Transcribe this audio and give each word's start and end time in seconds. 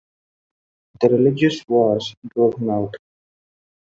The 0.99 1.09
religious 1.09 1.63
wars 1.67 2.15
drove 2.33 2.55
him 2.55 2.71
out. 2.71 2.95